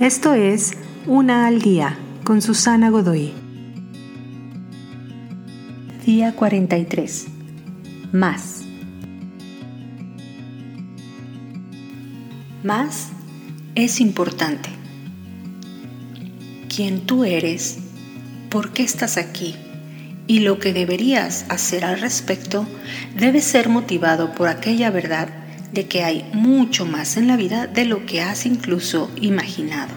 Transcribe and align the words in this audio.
Esto 0.00 0.34
es 0.34 0.72
Una 1.06 1.46
al 1.46 1.62
Día 1.62 1.96
con 2.22 2.42
Susana 2.42 2.90
Godoy. 2.90 3.32
Día 6.04 6.34
43. 6.34 7.26
Más. 8.12 8.60
Más 12.62 13.08
es 13.74 14.02
importante. 14.02 14.68
Quién 16.68 17.06
tú 17.06 17.24
eres, 17.24 17.78
por 18.50 18.74
qué 18.74 18.82
estás 18.82 19.16
aquí 19.16 19.54
y 20.26 20.40
lo 20.40 20.58
que 20.58 20.74
deberías 20.74 21.46
hacer 21.48 21.86
al 21.86 21.98
respecto 22.02 22.66
debe 23.18 23.40
ser 23.40 23.70
motivado 23.70 24.34
por 24.34 24.48
aquella 24.48 24.90
verdad 24.90 25.45
de 25.72 25.86
que 25.86 26.04
hay 26.04 26.28
mucho 26.32 26.86
más 26.86 27.16
en 27.16 27.26
la 27.26 27.36
vida 27.36 27.66
de 27.66 27.84
lo 27.84 28.06
que 28.06 28.22
has 28.22 28.46
incluso 28.46 29.10
imaginado. 29.20 29.92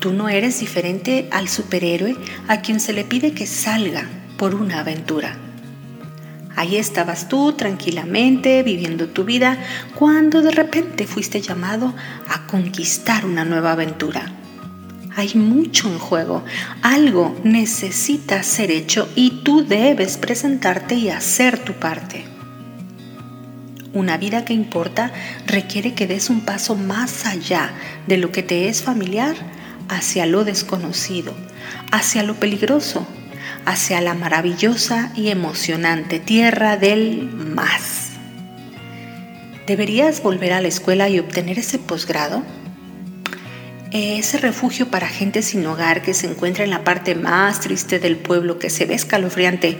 Tú 0.00 0.12
no 0.12 0.28
eres 0.28 0.60
diferente 0.60 1.28
al 1.32 1.48
superhéroe 1.48 2.16
a 2.48 2.60
quien 2.60 2.80
se 2.80 2.92
le 2.92 3.04
pide 3.04 3.32
que 3.32 3.46
salga 3.46 4.08
por 4.36 4.54
una 4.54 4.80
aventura. 4.80 5.36
Ahí 6.54 6.76
estabas 6.76 7.28
tú 7.28 7.52
tranquilamente 7.52 8.62
viviendo 8.62 9.08
tu 9.08 9.24
vida 9.24 9.58
cuando 9.94 10.42
de 10.42 10.52
repente 10.52 11.06
fuiste 11.06 11.40
llamado 11.40 11.94
a 12.28 12.46
conquistar 12.46 13.26
una 13.26 13.44
nueva 13.44 13.72
aventura. 13.72 14.32
Hay 15.16 15.34
mucho 15.34 15.88
en 15.88 15.98
juego, 15.98 16.44
algo 16.82 17.38
necesita 17.42 18.42
ser 18.42 18.70
hecho 18.70 19.08
y 19.14 19.42
tú 19.42 19.66
debes 19.66 20.18
presentarte 20.18 20.94
y 20.94 21.08
hacer 21.10 21.58
tu 21.58 21.72
parte. 21.74 22.35
Una 23.96 24.18
vida 24.18 24.44
que 24.44 24.52
importa 24.52 25.10
requiere 25.46 25.94
que 25.94 26.06
des 26.06 26.28
un 26.28 26.42
paso 26.42 26.74
más 26.74 27.24
allá 27.24 27.70
de 28.06 28.18
lo 28.18 28.30
que 28.30 28.42
te 28.42 28.68
es 28.68 28.82
familiar 28.82 29.34
hacia 29.88 30.26
lo 30.26 30.44
desconocido, 30.44 31.32
hacia 31.92 32.22
lo 32.22 32.34
peligroso, 32.34 33.06
hacia 33.64 34.02
la 34.02 34.12
maravillosa 34.12 35.12
y 35.16 35.30
emocionante 35.30 36.18
tierra 36.18 36.76
del 36.76 37.22
más. 37.22 38.10
¿Deberías 39.66 40.22
volver 40.22 40.52
a 40.52 40.60
la 40.60 40.68
escuela 40.68 41.08
y 41.08 41.18
obtener 41.18 41.58
ese 41.58 41.78
posgrado? 41.78 42.42
Ese 43.92 44.36
refugio 44.36 44.90
para 44.90 45.08
gente 45.08 45.40
sin 45.40 45.64
hogar 45.64 46.02
que 46.02 46.12
se 46.12 46.26
encuentra 46.26 46.64
en 46.64 46.70
la 46.70 46.84
parte 46.84 47.14
más 47.14 47.60
triste 47.60 47.98
del 47.98 48.16
pueblo 48.16 48.58
que 48.58 48.68
se 48.68 48.84
ve 48.84 48.92
escalofriante 48.92 49.78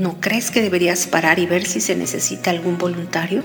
¿No 0.00 0.18
crees 0.18 0.50
que 0.50 0.62
deberías 0.62 1.06
parar 1.06 1.38
y 1.38 1.44
ver 1.44 1.66
si 1.66 1.78
se 1.82 1.94
necesita 1.94 2.50
algún 2.50 2.78
voluntario? 2.78 3.42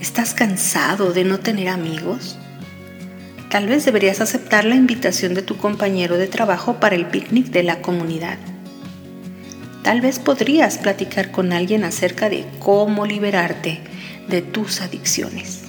¿Estás 0.00 0.32
cansado 0.32 1.12
de 1.12 1.22
no 1.22 1.38
tener 1.38 1.68
amigos? 1.68 2.38
Tal 3.50 3.66
vez 3.66 3.84
deberías 3.84 4.22
aceptar 4.22 4.64
la 4.64 4.74
invitación 4.74 5.34
de 5.34 5.42
tu 5.42 5.58
compañero 5.58 6.16
de 6.16 6.28
trabajo 6.28 6.80
para 6.80 6.94
el 6.94 7.04
picnic 7.04 7.48
de 7.48 7.62
la 7.62 7.82
comunidad. 7.82 8.38
Tal 9.82 10.00
vez 10.00 10.18
podrías 10.18 10.78
platicar 10.78 11.30
con 11.30 11.52
alguien 11.52 11.84
acerca 11.84 12.30
de 12.30 12.46
cómo 12.58 13.04
liberarte 13.04 13.80
de 14.28 14.40
tus 14.40 14.80
adicciones. 14.80 15.64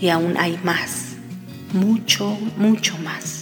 Y 0.00 0.10
aún 0.10 0.36
hay 0.38 0.56
más, 0.62 1.16
mucho, 1.72 2.38
mucho 2.56 2.96
más. 2.98 3.41